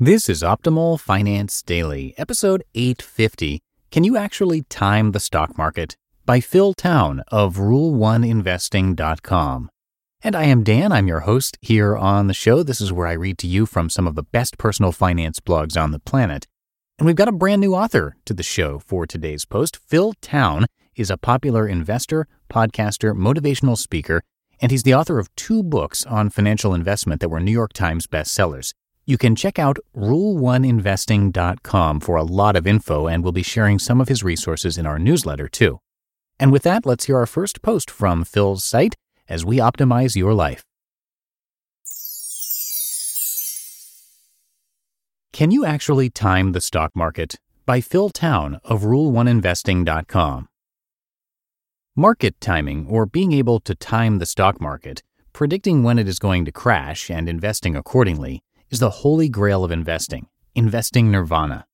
[0.00, 3.62] This is Optimal Finance Daily, episode 850.
[3.92, 5.96] Can you actually time the stock market?
[6.26, 9.70] By Phil Town of Rule1Investing.com.
[10.20, 10.90] And I am Dan.
[10.90, 12.64] I'm your host here on the show.
[12.64, 15.80] This is where I read to you from some of the best personal finance blogs
[15.80, 16.48] on the planet.
[16.98, 19.76] And we've got a brand new author to the show for today's post.
[19.76, 24.22] Phil Town is a popular investor, podcaster, motivational speaker,
[24.60, 28.08] and he's the author of two books on financial investment that were New York Times
[28.08, 28.72] bestsellers.
[29.06, 34.00] You can check out rule1investing.com for a lot of info, and we'll be sharing some
[34.00, 35.80] of his resources in our newsletter too.
[36.40, 38.94] And with that, let's hear our first post from Phil's site
[39.28, 40.64] as we optimize your life.
[45.32, 47.36] Can you actually time the stock market?
[47.66, 50.48] By Phil Town of rule1investing.com.
[51.96, 55.02] Market timing, or being able to time the stock market,
[55.32, 58.42] predicting when it is going to crash and investing accordingly,
[58.74, 60.26] is the holy grail of investing,
[60.56, 61.64] investing nirvana.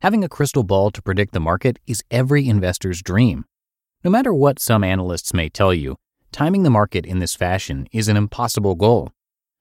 [0.00, 3.44] Having a crystal ball to predict the market is every investor's dream.
[4.02, 5.96] No matter what some analysts may tell you,
[6.32, 9.12] timing the market in this fashion is an impossible goal.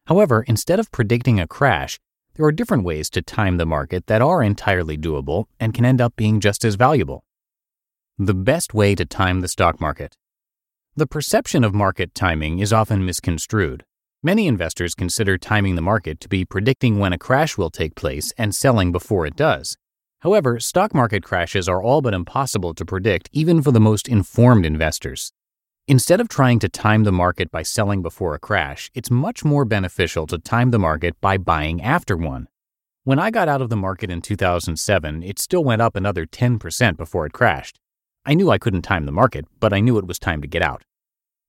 [0.06, 2.00] However, instead of predicting a crash,
[2.36, 6.00] there are different ways to time the market that are entirely doable and can end
[6.00, 7.26] up being just as valuable.
[8.18, 10.16] The best way to time the stock market.
[10.96, 13.84] The perception of market timing is often misconstrued.
[14.28, 18.34] Many investors consider timing the market to be predicting when a crash will take place
[18.38, 19.78] and selling before it does.
[20.20, 24.66] However, stock market crashes are all but impossible to predict even for the most informed
[24.66, 25.32] investors.
[25.88, 29.64] Instead of trying to time the market by selling before a crash, it's much more
[29.64, 32.50] beneficial to time the market by buying after one.
[33.06, 36.98] When I got out of the market in 2007, it still went up another 10%
[36.98, 37.80] before it crashed.
[38.26, 40.62] I knew I couldn't time the market, but I knew it was time to get
[40.62, 40.84] out.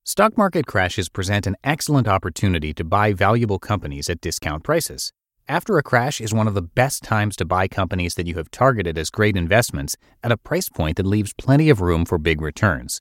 [0.09, 5.13] Stock market crashes present an excellent opportunity to buy valuable companies at discount prices.
[5.47, 8.49] After a crash is one of the best times to buy companies that you have
[8.49, 12.41] targeted as great investments at a price point that leaves plenty of room for big
[12.41, 12.99] returns.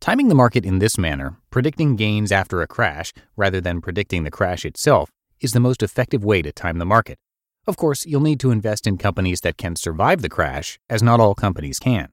[0.00, 4.30] Timing the market in this manner, predicting gains after a crash rather than predicting the
[4.30, 5.10] crash itself,
[5.40, 7.18] is the most effective way to time the market.
[7.66, 11.18] Of course, you'll need to invest in companies that can survive the crash, as not
[11.18, 12.10] all companies can.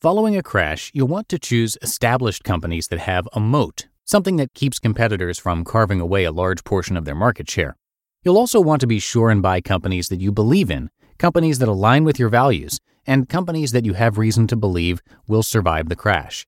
[0.00, 4.54] Following a crash, you'll want to choose established companies that have a moat, something that
[4.54, 7.76] keeps competitors from carving away a large portion of their market share.
[8.24, 11.68] You'll also want to be sure and buy companies that you believe in, companies that
[11.68, 15.96] align with your values, and companies that you have reason to believe will survive the
[15.96, 16.46] crash.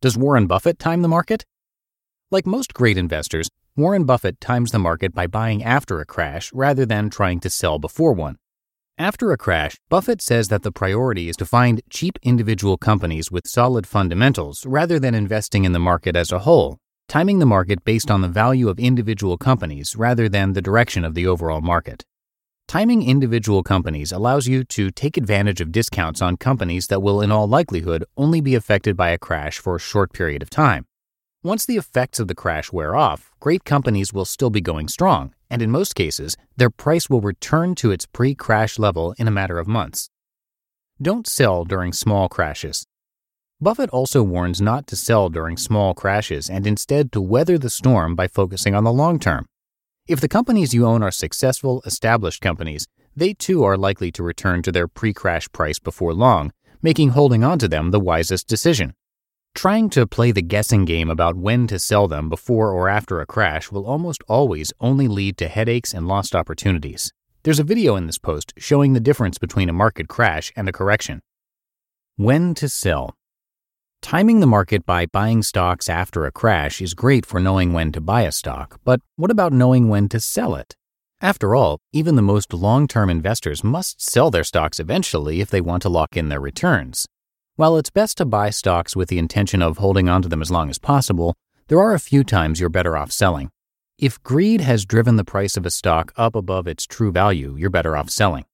[0.00, 1.44] Does Warren Buffett time the market?
[2.30, 6.86] Like most great investors, Warren Buffett times the market by buying after a crash rather
[6.86, 8.36] than trying to sell before one.
[9.02, 13.48] After a crash, Buffett says that the priority is to find cheap individual companies with
[13.48, 18.12] solid fundamentals rather than investing in the market as a whole, timing the market based
[18.12, 22.04] on the value of individual companies rather than the direction of the overall market.
[22.68, 27.32] Timing individual companies allows you to take advantage of discounts on companies that will, in
[27.32, 30.86] all likelihood, only be affected by a crash for a short period of time.
[31.44, 35.34] Once the effects of the crash wear off, great companies will still be going strong,
[35.50, 39.30] and in most cases, their price will return to its pre crash level in a
[39.30, 40.08] matter of months.
[41.00, 42.86] Don't sell during small crashes.
[43.60, 48.14] Buffett also warns not to sell during small crashes and instead to weather the storm
[48.14, 49.46] by focusing on the long term.
[50.06, 52.86] If the companies you own are successful, established companies,
[53.16, 56.52] they too are likely to return to their pre crash price before long,
[56.82, 58.94] making holding on to them the wisest decision.
[59.54, 63.26] Trying to play the guessing game about when to sell them before or after a
[63.26, 67.12] crash will almost always only lead to headaches and lost opportunities.
[67.44, 70.72] There's a video in this post showing the difference between a market crash and a
[70.72, 71.20] correction.
[72.16, 73.14] When to sell.
[74.00, 78.00] Timing the market by buying stocks after a crash is great for knowing when to
[78.00, 80.74] buy a stock, but what about knowing when to sell it?
[81.20, 85.60] After all, even the most long term investors must sell their stocks eventually if they
[85.60, 87.06] want to lock in their returns.
[87.62, 90.68] While it's best to buy stocks with the intention of holding onto them as long
[90.68, 91.36] as possible,
[91.68, 93.52] there are a few times you're better off selling.
[93.96, 97.70] If greed has driven the price of a stock up above its true value, you're
[97.70, 98.46] better off selling.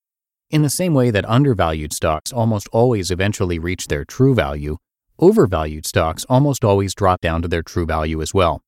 [0.51, 4.77] In the same way that undervalued stocks almost always eventually reach their true value,
[5.19, 8.61] overvalued stocks almost always drop down to their true value as well.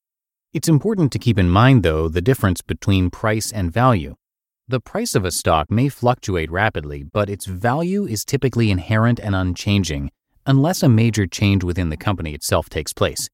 [0.55, 4.17] It's important to keep in mind, though, the difference between price and value.
[4.67, 9.35] The price of a stock may fluctuate rapidly, but its value is typically inherent and
[9.35, 10.11] unchanging,
[10.47, 13.29] unless a major change within the company itself takes place.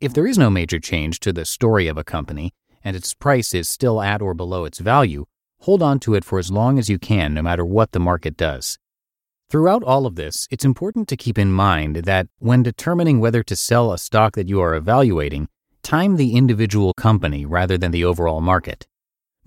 [0.00, 2.52] If there is no major change to the story of a company,
[2.84, 5.26] and its price is still at or below its value,
[5.60, 8.36] hold on to it for as long as you can, no matter what the market
[8.36, 8.78] does.
[9.50, 13.56] Throughout all of this, it's important to keep in mind that when determining whether to
[13.56, 15.48] sell a stock that you are evaluating,
[15.82, 18.86] time the individual company rather than the overall market.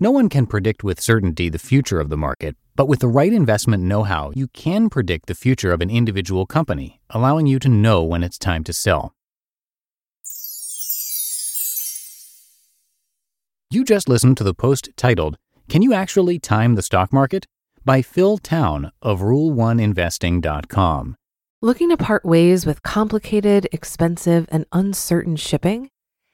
[0.00, 3.32] No one can predict with certainty the future of the market, but with the right
[3.32, 7.68] investment know how, you can predict the future of an individual company, allowing you to
[7.68, 9.14] know when it's time to sell.
[13.70, 15.38] You just listened to the post titled,
[15.68, 17.46] Can You Actually Time the Stock Market?
[17.84, 21.16] by Phil Town of Rule1Investing.com.
[21.60, 25.88] Looking to part ways with complicated, expensive, and uncertain shipping?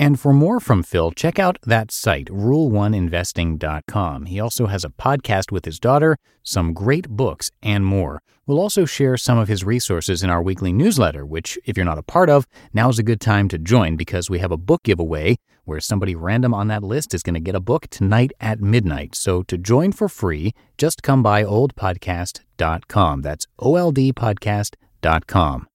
[0.00, 4.24] And for more from Phil, check out that site, rule1investing.com.
[4.24, 8.22] He also has a podcast with his daughter, some great books, and more.
[8.46, 11.98] We'll also share some of his resources in our weekly newsletter, which, if you're not
[11.98, 15.36] a part of, now's a good time to join because we have a book giveaway
[15.66, 19.14] where somebody random on that list is going to get a book tonight at midnight.
[19.14, 23.20] So to join for free, just come by oldpodcast.com.
[23.20, 25.69] That's oldpodcast.com.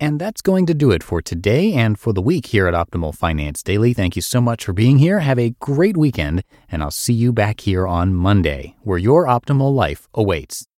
[0.00, 3.14] And that's going to do it for today and for the week here at Optimal
[3.14, 3.92] Finance Daily.
[3.92, 5.20] Thank you so much for being here.
[5.20, 9.74] Have a great weekend, and I'll see you back here on Monday, where your optimal
[9.74, 10.66] life awaits.